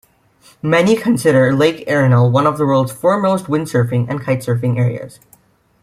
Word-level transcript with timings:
Many 0.63 0.95
consider 0.95 1.53
Lake 1.53 1.85
Arenal 1.87 2.31
one 2.31 2.47
of 2.47 2.57
the 2.57 2.65
world's 2.65 2.91
foremost 2.91 3.45
windsurfing 3.45 4.09
and 4.09 4.19
kite 4.19 4.39
surfing 4.39 4.79
areas. 4.79 5.19